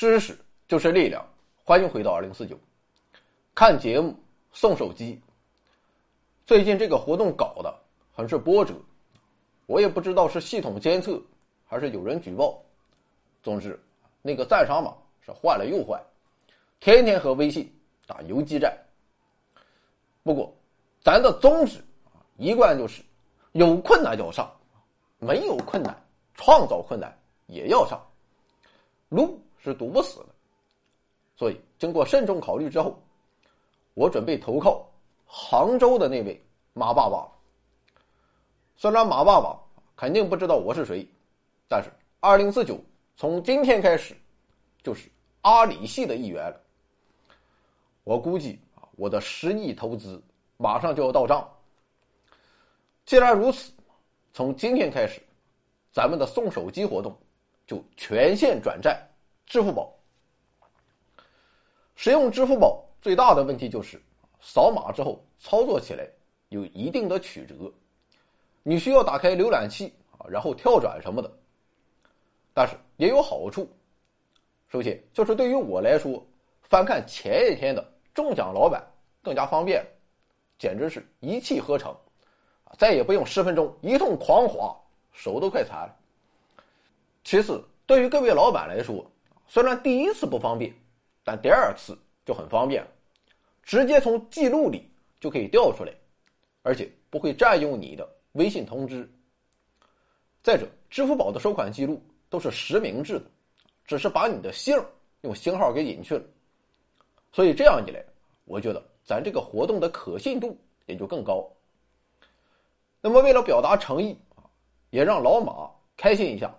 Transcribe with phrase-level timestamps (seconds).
[0.00, 0.34] 知识
[0.66, 1.22] 就是力量，
[1.62, 2.58] 欢迎回到二零四九。
[3.54, 4.16] 看节目
[4.50, 5.20] 送手机。
[6.46, 7.78] 最近这个活动搞的
[8.10, 8.72] 很是波折，
[9.66, 11.20] 我也不知道是系统监测
[11.66, 12.62] 还是有人举报。
[13.42, 13.78] 总之，
[14.22, 16.02] 那个赞赏码是换了又换，
[16.78, 17.70] 天天和微信
[18.06, 18.74] 打游击战。
[20.22, 20.50] 不过，
[21.02, 21.78] 咱的宗旨，
[22.38, 23.02] 一贯就是
[23.52, 24.50] 有困难要上，
[25.18, 25.94] 没有困难
[26.36, 27.14] 创造困难
[27.48, 28.00] 也要上。
[29.10, 30.26] 如是堵不死的，
[31.36, 33.00] 所以经过慎重考虑之后，
[33.94, 34.86] 我准备投靠。
[35.32, 37.30] 杭州的那位马爸爸，
[38.76, 39.56] 虽然马爸爸
[39.94, 41.06] 肯定不知道我是谁，
[41.68, 41.88] 但是
[42.18, 42.76] 二零四九
[43.14, 44.16] 从今天开始
[44.82, 45.08] 就是
[45.42, 46.60] 阿里系的一员了。
[48.02, 50.20] 我估计啊，我的十亿投资
[50.56, 51.48] 马上就要到账。
[53.06, 53.72] 既然如此，
[54.32, 55.22] 从今天开始，
[55.92, 57.16] 咱们的送手机活动
[57.68, 59.00] 就全线转战
[59.50, 59.92] 支付宝。
[61.96, 64.00] 使用支付宝最大的问题就是。
[64.42, 66.08] 扫码之后操作起来
[66.48, 67.54] 有一定的曲折，
[68.62, 71.30] 你需要打开浏览器啊，然后跳转什么的。
[72.54, 73.68] 但是也有好处，
[74.68, 76.26] 首先就是对于我来说，
[76.62, 78.82] 翻看前一天的中奖老板
[79.22, 79.84] 更加方便，
[80.58, 81.92] 简直是一气呵成，
[82.64, 84.74] 啊，再也不用十分钟一通狂滑，
[85.12, 85.94] 手都快残了。
[87.24, 89.04] 其次，对于各位老板来说，
[89.50, 90.72] 虽然第一次不方便，
[91.24, 92.86] 但第二次就很方便。
[93.64, 94.88] 直接从记录里
[95.18, 95.92] 就可以调出来，
[96.62, 99.10] 而且不会占用你的微信通知。
[100.40, 103.24] 再者，支付宝的收款记录都是实名制的，
[103.84, 104.80] 只是把你的姓
[105.22, 106.24] 用星号给隐去了。
[107.32, 108.00] 所以这样一来，
[108.44, 111.44] 我觉得咱这个活动的可信度也就更高。
[113.00, 114.46] 那么，为了表达诚意啊，
[114.90, 116.54] 也让老马开心一下，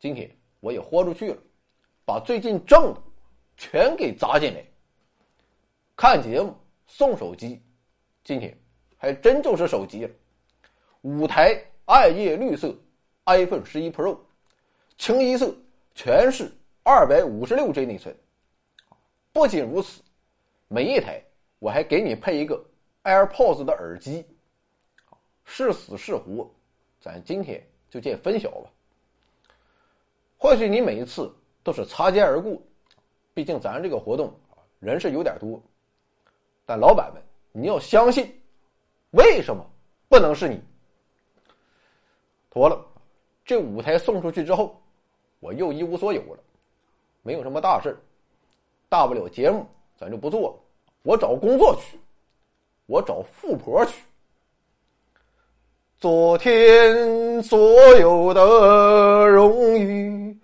[0.00, 1.38] 今天我也豁出去了，
[2.10, 3.00] 把最近挣的
[3.56, 4.64] 全给砸进来。
[5.94, 6.56] 看节目
[6.88, 7.62] 送手机，
[8.24, 8.52] 今天
[8.96, 10.10] 还真就是手机了。
[11.02, 12.76] 五台暗夜绿色
[13.26, 14.18] iPhone 十一 Pro，
[14.98, 15.54] 清一色
[15.94, 16.50] 全是
[16.82, 18.12] 二百五十六 G 内存。
[19.32, 20.02] 不仅如此，
[20.66, 21.22] 每一台
[21.60, 22.60] 我还给你配一个
[23.04, 24.26] AirPods 的耳机。
[25.44, 26.50] 是死是活，
[27.00, 28.70] 咱今天就见分晓吧。
[30.36, 31.32] 或许你每一次
[31.62, 32.60] 都是擦肩而过，
[33.34, 34.32] 毕竟咱这个活动
[34.78, 35.60] 人是有点多。
[36.64, 37.22] 但老板们，
[37.52, 38.32] 你要相信，
[39.10, 39.64] 为什么
[40.08, 40.60] 不能是你？
[42.48, 42.84] 妥了，
[43.44, 44.80] 这舞台送出去之后，
[45.38, 46.38] 我又一无所有了，
[47.22, 47.96] 没有什么大事
[48.88, 49.66] 大不了节目
[49.96, 50.56] 咱就不做了，
[51.02, 51.98] 我找工作去，
[52.86, 54.02] 我找富婆去。
[55.98, 57.58] 昨天所
[57.98, 60.39] 有的荣誉，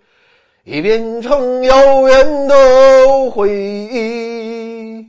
[0.69, 5.07] 已变成遥远的回忆。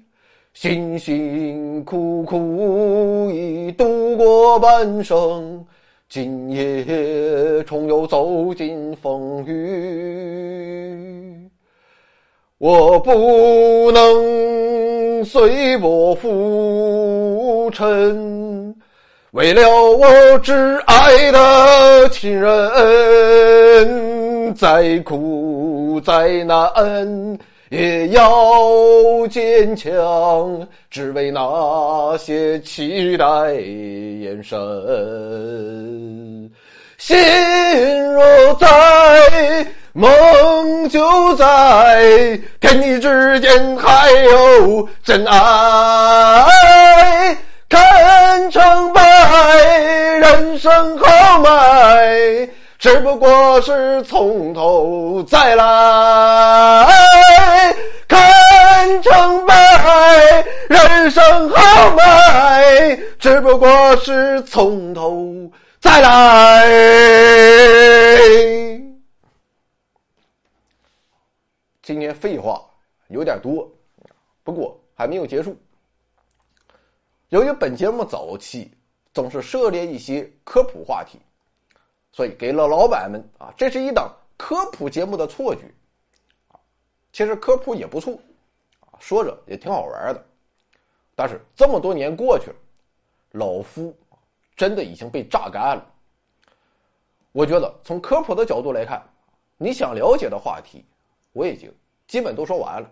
[0.54, 5.66] 辛辛苦苦已度过半生，
[6.08, 11.50] 今夜重又走进风雨。
[12.58, 18.72] 我不能随波浮沉，
[19.32, 20.06] 为了我
[20.38, 22.48] 挚爱的亲人，
[24.54, 27.38] 再苦再难。
[27.70, 28.26] 也要
[29.28, 34.58] 坚强，只为那些期待眼神。
[36.96, 37.14] 心
[38.10, 38.66] 若在，
[39.92, 46.46] 梦就在，天地之间还有真爱。
[52.78, 56.86] 只不过是从头再来，
[58.06, 62.96] 看成败，人生豪迈。
[63.18, 65.50] 只不过是从头
[65.80, 66.68] 再来。
[71.82, 72.64] 今天废话
[73.08, 73.68] 有点多，
[74.44, 75.56] 不过还没有结束。
[77.30, 78.70] 由于本节目早期
[79.12, 81.18] 总是涉猎一些科普话题。
[82.12, 85.62] 所以给了老板们啊，这是一档科普节目的错觉，
[87.12, 88.18] 其实科普也不错，
[88.80, 90.24] 啊，说着也挺好玩的，
[91.14, 92.56] 但是这么多年过去了，
[93.32, 93.96] 老夫
[94.56, 95.94] 真的已经被榨干了。
[97.32, 99.00] 我觉得从科普的角度来看，
[99.56, 100.84] 你想了解的话题，
[101.32, 101.72] 我已经
[102.06, 102.90] 基本都说完了，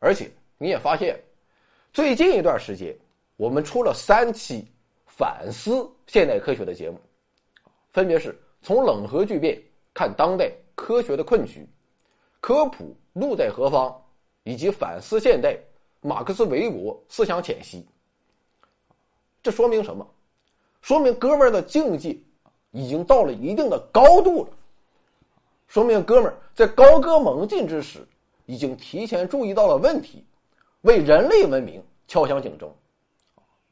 [0.00, 1.20] 而且你也发现，
[1.92, 2.96] 最近一段时间
[3.36, 4.66] 我们出了三期
[5.06, 6.98] 反思现代科学的节目。
[7.98, 9.60] 分别是从冷核聚变
[9.92, 11.68] 看当代科学的困局，
[12.40, 13.92] 科普路在何方，
[14.44, 15.58] 以及反思现代
[16.00, 17.84] 马克思韦伯思想浅析。
[19.42, 20.08] 这说明什么？
[20.80, 22.16] 说明哥们儿的境界
[22.70, 24.50] 已经到了一定的高度了。
[25.66, 28.06] 说明哥们儿在高歌猛进之时，
[28.46, 30.24] 已经提前注意到了问题，
[30.82, 32.72] 为人类文明敲响警钟。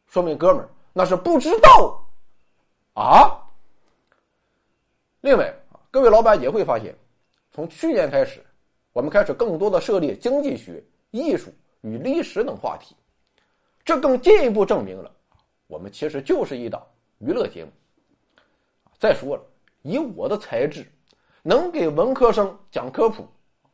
[0.09, 2.05] 说明哥们儿那是不知道
[2.95, 3.41] 啊。
[5.23, 5.53] 另外，
[5.91, 6.95] 各位老板也会发现，
[7.51, 8.41] 从去年开始，
[8.93, 12.95] 我们开始更多的涉猎经济学、艺术与历史等话题，
[13.85, 15.11] 这更进一步证明了，
[15.67, 16.81] 我们其实就是一档
[17.19, 17.71] 娱乐节目。
[18.99, 19.43] 再说了，
[19.83, 20.87] 以我的才智，
[21.43, 23.27] 能给文科生讲科普，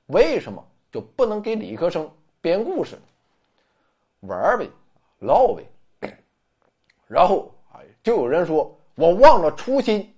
[0.06, 3.02] 为什么就不能给理科生编故事呢？
[4.20, 4.68] 玩呗，
[5.18, 5.68] 唠呗。
[7.06, 10.08] 然后啊，就有人说我忘了初心。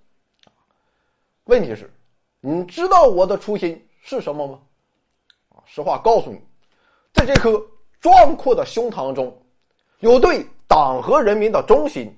[1.45, 1.91] 问题是，
[2.47, 4.61] 你知道我的初心是什么吗？
[5.49, 6.39] 啊，实话告诉你，
[7.15, 7.59] 在这颗
[8.03, 9.35] 壮阔的胸膛中，
[10.01, 12.15] 有对党和人民的忠心，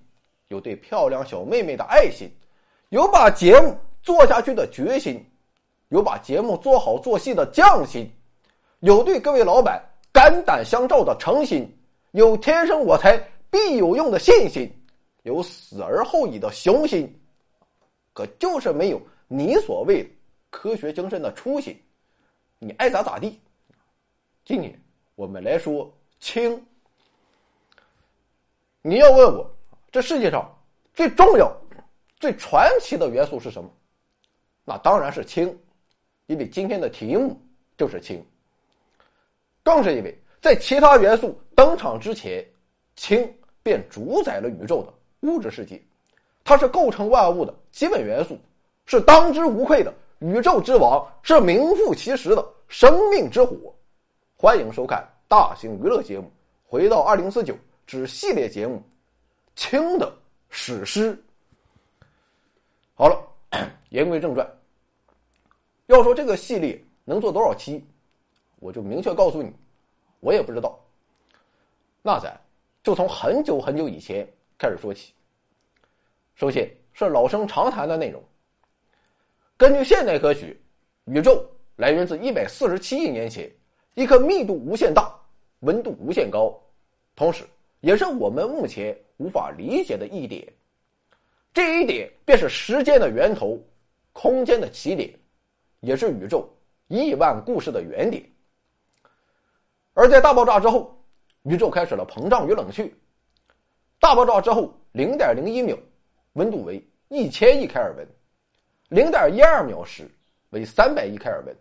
[0.48, 2.28] 有对漂亮小妹妹的爱心，
[2.88, 5.24] 有把节目做下去的决心，
[5.90, 8.10] 有把节目做好做细的匠心，
[8.80, 9.80] 有对各位老板
[10.12, 11.72] 肝胆相照的诚心，
[12.10, 13.16] 有天生我材
[13.48, 14.68] 必有用的信心，
[15.22, 17.08] 有死而后已的雄心，
[18.12, 20.08] 可就是没有你所谓
[20.50, 21.80] 科学精神的初心。
[22.58, 23.40] 你爱咋咋地。
[24.44, 24.80] 今天
[25.14, 26.64] 我们来说氢。
[28.82, 29.50] 你要问我，
[29.90, 30.48] 这世界上
[30.94, 31.54] 最重要、
[32.20, 33.70] 最传奇的元素是什么？
[34.64, 35.58] 那当然是氢，
[36.26, 37.40] 因为今天的题目
[37.76, 38.24] 就是氢。
[39.62, 42.44] 更是因为在其他元素登场之前，
[42.94, 43.32] 氢。
[43.62, 44.94] 便主宰了宇宙的
[45.28, 45.82] 物质世界，
[46.44, 48.38] 它是构成万物的基本元素，
[48.86, 53.56] 是当之无愧的宇宙之王，是名副其实的生命之火。
[54.36, 56.24] 欢迎收看大型娱乐节目
[56.66, 57.52] 《回到二零四九》
[57.86, 58.76] 之系列节目
[59.56, 60.12] 《轻的
[60.48, 61.12] 史诗》。
[62.94, 63.20] 好了，
[63.90, 64.48] 言归正传，
[65.86, 67.84] 要说这个系列能做多少期，
[68.60, 69.52] 我就明确告诉你，
[70.20, 70.78] 我也不知道。
[72.02, 72.40] 那咱。
[72.84, 74.24] 就从很久很久以前
[74.56, 75.12] 开始说起。
[76.36, 78.22] 首先是老生常谈的内容。
[79.56, 80.54] 根据现代科学，
[81.04, 81.42] 宇宙
[81.76, 83.50] 来源自一百四十七亿年前
[83.94, 85.14] 一颗密度无限大、
[85.60, 86.54] 温度无限高，
[87.14, 87.44] 同时
[87.80, 90.46] 也是我们目前无法理解的一点。
[91.54, 93.58] 这一点便是时间的源头、
[94.12, 95.10] 空间的起点，
[95.80, 96.46] 也是宇宙
[96.88, 98.22] 亿万故事的原点。
[99.94, 100.92] 而在大爆炸之后。
[101.48, 102.92] 宇宙开始了膨胀与冷却。
[104.00, 105.78] 大爆炸之后，零点零一秒，
[106.32, 108.04] 温度为一千亿开尔文；
[108.88, 110.08] 零点一二秒时
[110.50, 111.54] 为三百亿开尔文；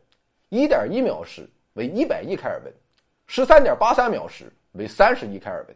[0.50, 2.72] 一点一秒时为一百亿开尔文；
[3.25, 5.75] 十三点八三秒时为三十亿开尔文。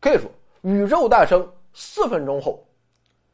[0.00, 0.28] 可以说，
[0.62, 2.66] 宇宙诞生四分钟后，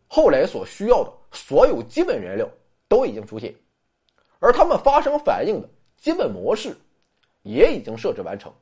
[0.07, 2.47] 后来所需要的所有基本原料
[2.87, 3.55] 都已经出现，
[4.39, 6.77] 而它们发生反应的基本模式
[7.45, 8.53] 也已经设置完成。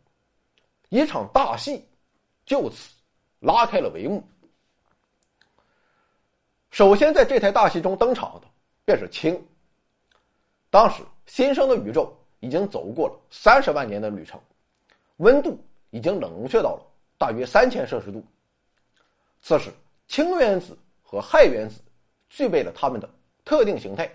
[0.90, 1.84] 一场大戏
[2.44, 2.94] 就此
[3.40, 4.22] 拉开了帷幕。
[6.76, 8.46] 首先，在这台大戏中登场的
[8.84, 9.42] 便是氢。
[10.68, 14.38] 当时新生的宇宙已经走过了三十万年的旅程，
[15.16, 16.82] 温度已经冷却到了
[17.16, 18.22] 大约三千摄氏度。
[19.40, 19.72] 此时，
[20.06, 21.80] 氢原子和氦原子
[22.28, 23.08] 具备了它们的
[23.42, 24.06] 特定形态。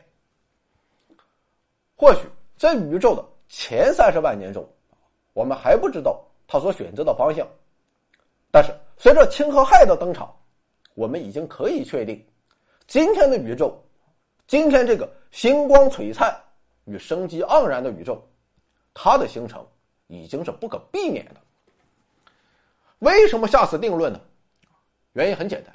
[1.95, 2.27] 或许
[2.57, 4.63] 在宇宙的前三十万年中，
[5.33, 6.23] 我们还不知道。
[6.45, 7.47] 它所选择的方向，
[8.51, 10.31] 但是随着氢和氦的登场，
[10.93, 12.23] 我们已经可以确定，
[12.91, 13.81] 今天的宇宙，
[14.47, 16.37] 今天这个星光璀璨
[16.83, 18.21] 与生机盎然的宇宙，
[18.93, 19.65] 它的形成
[20.07, 21.35] 已经是不可避免的。
[22.99, 24.19] 为什么下此定论呢？
[25.13, 25.73] 原因很简单，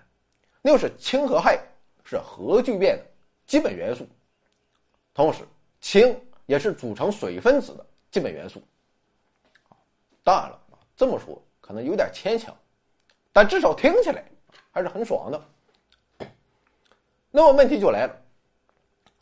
[0.60, 1.58] 那就是氢和氦
[2.04, 3.04] 是核聚变的
[3.46, 4.06] 基本元素，
[5.14, 5.42] 同时
[5.80, 8.62] 氢也是组成水分子的基本元素。
[10.22, 10.60] 当然了。
[10.94, 12.54] 这么说可能有点牵强，
[13.32, 14.22] 但至少听起来
[14.70, 15.42] 还是很爽的。
[17.36, 18.18] 那么问题就来了，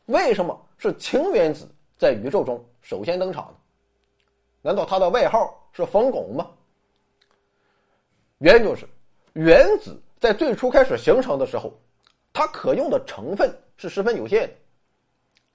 [0.06, 1.68] 为什么是氢原子
[1.98, 3.56] 在宇宙中首先登场呢？
[4.62, 6.48] 难道它的外号是“冯巩”吗？
[8.38, 8.88] 原因就是
[9.32, 11.76] 原子在最初开始形成的时候，
[12.32, 14.54] 它可用的成分是十分有限的。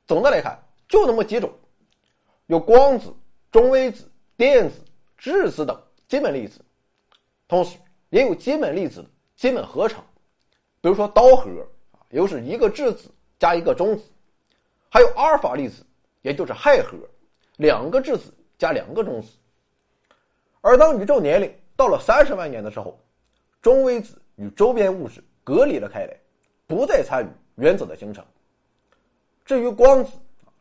[0.06, 1.50] 总的来看，就那么几种：
[2.48, 3.16] 有光子、
[3.54, 4.04] 中微子、
[4.36, 4.82] 电子、
[5.18, 5.82] 质子等。
[6.10, 6.60] 基本粒子，
[7.48, 7.78] 同时
[8.10, 10.04] 也有基本粒子的基本合成，
[10.82, 11.66] 比如说刀核，
[12.10, 14.04] 又是一个质子加一个中子，
[14.90, 15.86] 还有阿尔法粒子
[16.22, 16.98] 也就是氦核，
[17.58, 19.30] 两个质子加两个中子。
[20.62, 23.00] 而当宇宙年龄到了三十万年的时候，
[23.62, 26.18] 中微子与周边物质隔离了开来，
[26.68, 28.26] 不再参与原子的形成。
[29.46, 30.12] 至于光子，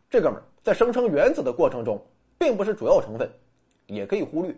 [0.09, 2.00] 这哥们儿在生成原子的过程中
[2.38, 3.31] 并不是主要成分，
[3.87, 4.55] 也可以忽略。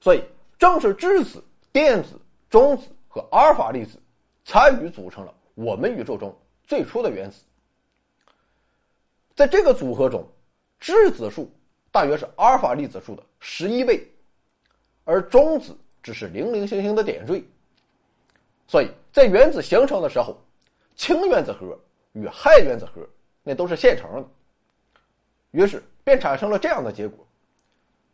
[0.00, 0.22] 所以，
[0.58, 1.42] 正是质子、
[1.72, 2.10] 电子、
[2.48, 3.98] 中子和阿尔法粒子
[4.44, 7.42] 参与组成了我们宇宙中最初的原子。
[9.34, 10.24] 在这个组合中，
[10.78, 11.50] 质子数
[11.90, 14.08] 大约是阿尔法粒子数的十一倍。
[15.04, 17.42] 而中子只是零零星星的点缀，
[18.68, 20.40] 所以在原子形成的时候，
[20.94, 21.76] 氢原子核
[22.12, 23.04] 与氦原子核
[23.42, 24.28] 那都是现成的。
[25.50, 27.26] 于是便产生了这样的结果：，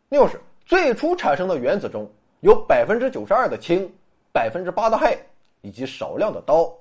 [0.09, 3.87] 那就是最初产生的原子中有百分之九十二的氢，
[4.31, 5.15] 百分之八的氦，
[5.61, 6.73] 以及少量的氘。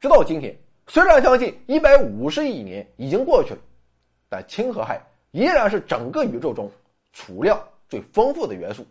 [0.00, 3.60] 直到今天，虽然将近一百五十亿年已经过去了，
[4.28, 4.98] 但氢和氦
[5.30, 6.70] 依然是整个宇宙中
[7.12, 7.62] 储量。
[7.90, 8.86] 最丰富的元素，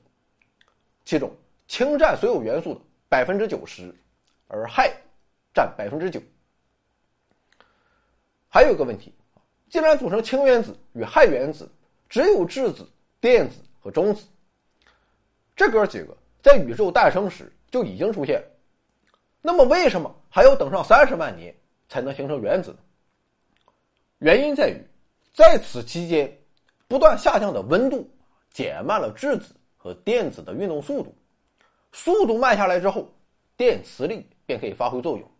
[1.06, 1.34] 其中
[1.70, 3.96] 氢占所有元素的百分之九十，
[4.50, 4.92] 而氦
[5.54, 6.22] 占百分之九。
[8.50, 9.13] 还有一个问题，
[9.70, 11.72] 既然组成氢原子与氦原子
[12.10, 12.86] 只有质子、
[13.22, 14.25] 电子和中子，
[15.56, 18.44] 这哥几个在宇宙诞生时就已经出现，
[19.41, 21.55] 那么为什么还要等上三十万年
[21.88, 22.77] 才能形成原子呢？
[24.19, 24.81] 原因在于，
[25.34, 26.31] 在此期间
[26.88, 28.10] 不断下降的温度。
[28.51, 31.15] 减慢了质子和电子的运动速度，
[31.91, 33.08] 速度慢下来之后，
[33.55, 35.31] 电磁力便可以发挥作用，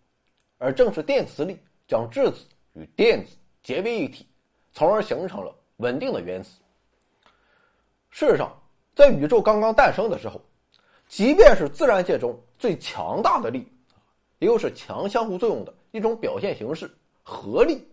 [0.60, 4.28] 而正是电磁力将质子与电子结为一体，
[4.74, 6.52] 从而形成了稳定的原子。
[8.12, 8.56] 事实上，
[8.96, 10.40] 在宇宙刚刚诞生的时候，
[11.08, 13.68] 即便是自然界中最强大的力，
[14.40, 16.92] 也就是强相互作用的一种表现形式——
[17.24, 17.88] 合力，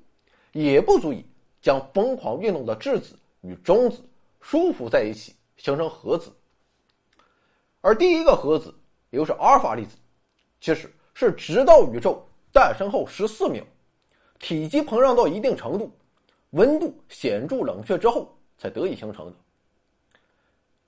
[0.52, 1.24] 也不足以
[1.60, 4.02] 将疯狂运动的质子与中子。
[4.42, 6.30] 束缚在一起形成核子，
[7.80, 8.72] 而第一个核子，
[9.10, 9.96] 也就是阿尔法粒子，
[10.60, 13.64] 其实是直到宇宙诞生后十四秒，
[14.38, 15.90] 体积膨胀到一定程度，
[16.50, 19.36] 温度显著冷却之后才得以形成的。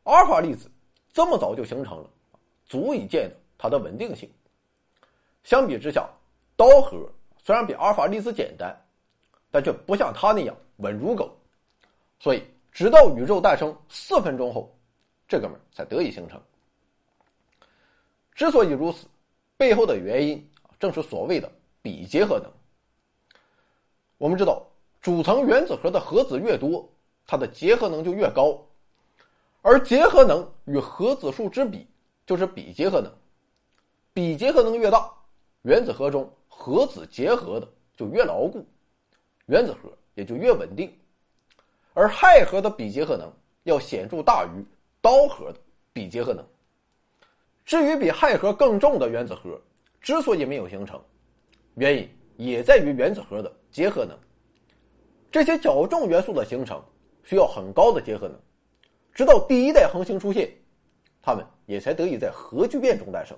[0.05, 0.71] 阿尔法粒子
[1.13, 2.09] 这么早就形成了，
[2.65, 4.31] 足以见得它的稳定性。
[5.49, 6.07] 相比之下，
[6.59, 7.11] 氘核
[7.43, 8.79] 虽然比阿尔法粒子简单，
[9.51, 11.35] 但却不像它那样稳如狗，
[12.21, 12.43] 所以。
[12.71, 14.73] 直到宇宙诞生四分钟后，
[15.27, 16.41] 这哥们才得以形成。
[18.35, 19.07] 之所以如此，
[19.57, 21.51] 背后的原因正是所谓的
[21.83, 22.49] 比结合能。
[24.19, 24.65] 我们知道，
[25.01, 26.89] 组成原子核的核子越多，
[27.27, 28.57] 它的结合能就越高，
[29.63, 31.85] 而结合能与核子数之比
[32.27, 33.11] 就是比结合能。
[34.13, 35.11] 比结合能越大，
[35.63, 38.65] 原子核中核子结合的就越牢固，
[39.47, 40.93] 原子核也就越稳定。
[41.95, 43.33] 而氦核的比结合能
[43.65, 44.65] 要显著大于
[45.03, 45.59] 氘核的
[45.93, 46.45] 比结合能。
[47.65, 49.61] 至于比氦核更重的原子核，
[50.01, 51.03] 之所以没有形成，
[51.75, 54.17] 原因也在于原子核的结合能。
[55.31, 56.83] 这些较重元素的形成
[57.25, 58.41] 需要很高的结合能，
[59.13, 60.51] 直到第一代恒星出现，
[61.21, 63.37] 它们也才得以在核聚变中诞生。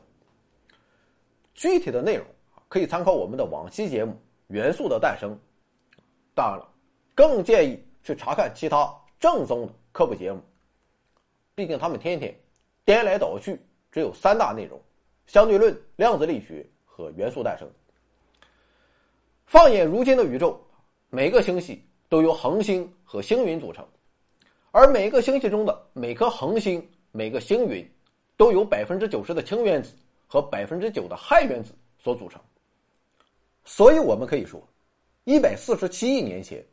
[1.61, 2.25] 具体的内容
[2.71, 4.13] 可以参考我们的往期节目
[4.47, 5.33] 《元素的诞生》。
[6.35, 6.67] 当然了，
[7.15, 7.79] 更建议。
[8.03, 10.41] 去查看其他正宗的科普节目，
[11.55, 12.35] 毕竟他们天天
[12.83, 13.61] 颠来倒去，
[13.93, 14.81] 只有三大内容：
[15.27, 17.69] 相对论、量子力学和元素诞生。
[19.45, 20.59] 放眼如今的宇宙，
[21.11, 23.87] 每个星系都由恒星和星云组成，
[24.71, 27.87] 而每个星系中的每颗恒星、每个星云，
[28.39, 29.95] 都有百分之九十的氢原子
[30.33, 32.41] 和百分之九的氦原子所组成。
[33.65, 34.63] 所以，我们可以说，
[35.25, 36.65] 一百四十七亿年前。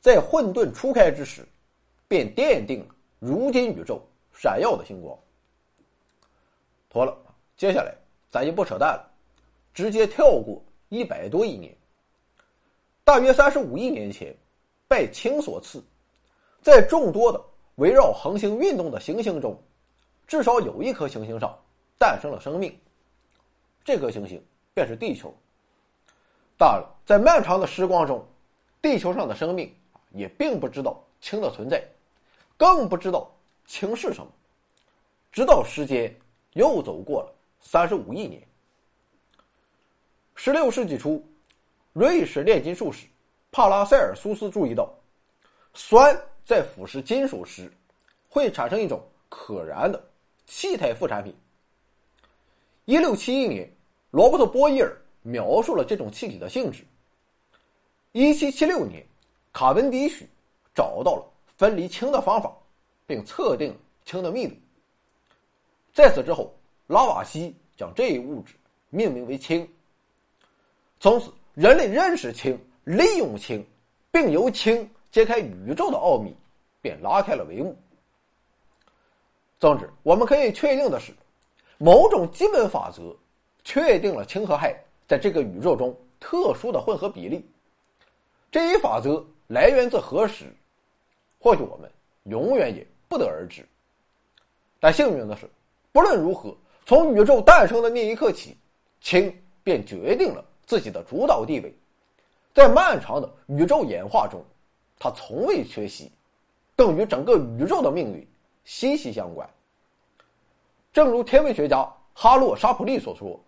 [0.00, 1.46] 在混沌初开之时，
[2.08, 2.86] 便奠定了
[3.20, 5.16] 如今宇宙闪耀的星光。
[6.88, 7.16] 妥了，
[7.56, 7.94] 接下来
[8.28, 9.10] 咱就不扯淡了，
[9.72, 11.72] 直接跳过一百多亿年。
[13.04, 14.34] 大约三十五亿年前，
[14.88, 15.80] 拜氢所赐，
[16.62, 17.40] 在众多的
[17.76, 19.56] 围绕恒星运动的行星中，
[20.26, 21.56] 至少有一颗行星上
[21.96, 22.76] 诞生了生命。
[23.84, 24.42] 这颗行星
[24.74, 25.34] 便是地球。
[26.56, 28.26] 当然了，在漫长的时光中，
[28.80, 29.74] 地球上的生命。
[30.14, 31.82] 也并不知道氢的存在，
[32.58, 33.34] 更不知道
[33.64, 34.30] 氢是什么。
[35.32, 36.14] 直到时间
[36.52, 38.46] 又走过了三十五亿年。
[40.34, 41.26] 十六世纪初，
[41.94, 43.06] 瑞士炼金术士
[43.50, 44.92] 帕拉塞尔苏斯注意到，
[45.72, 47.72] 酸在腐蚀金属时
[48.28, 49.98] 会产生一种可燃的
[50.44, 51.34] 气态副产品。
[52.84, 53.70] 一六七一年，
[54.10, 56.84] 罗伯特波伊尔描述了这种气体的性质。
[58.12, 59.04] 一七七六年。
[59.54, 60.26] 卡文迪许
[60.74, 62.50] 找到了分离氢的方法，
[63.06, 64.54] 并测定氢的密度。
[65.92, 66.54] 在此之后，
[66.86, 68.54] 拉瓦锡将这一物质
[68.88, 69.68] 命名为氢。
[70.98, 73.62] 从此，人类认识氢、利用氢，
[74.10, 76.34] 并由氢揭开宇宙的奥秘，
[76.80, 77.76] 便拉开了帷幕。
[79.60, 81.12] 总之，我们可以确定的是，
[81.82, 83.12] 某种基本法则
[83.64, 84.72] 确定了氢和氦
[85.08, 87.44] 在这个宇宙中特殊的混合比例。
[88.52, 90.44] 这一法则来源自何时？
[91.40, 91.90] 或许我们
[92.22, 93.66] 永远也不得而知。
[94.78, 95.50] 但幸运的是，
[95.90, 98.56] 不论如何，从宇宙诞生的那一刻起，
[99.00, 101.74] 氢便决定了自己的主导地位。
[102.54, 104.40] 在漫长的宇宙演化中，
[105.00, 106.12] 它从未缺席，
[106.76, 108.24] 更与整个宇宙的命运
[108.62, 109.50] 息息相关。
[110.92, 113.40] 正如天文学家哈洛·沙普利所说：“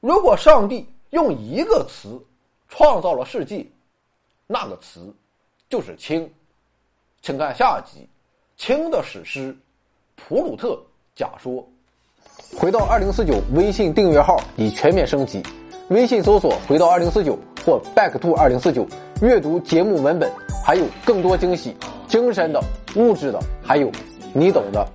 [0.00, 2.18] 如果上帝用一个词
[2.68, 3.66] 创造了世界，
[4.46, 5.14] 那个词
[5.68, 6.32] 就是氢。”
[7.20, 8.00] 请看下集
[8.56, 9.52] 《氢的史诗》
[10.14, 10.82] 普鲁特
[11.14, 11.66] 假说。
[12.56, 15.42] 回到二零四九微信订阅号已全面升级，
[15.88, 18.86] 微信搜索“回到二零四九”或 “back to 二零四九”，
[19.20, 20.32] 阅读节目文本，
[20.64, 21.76] 还有更多惊喜，
[22.08, 22.60] 精神的、
[22.96, 23.90] 物质的，还有
[24.32, 24.86] 你懂的。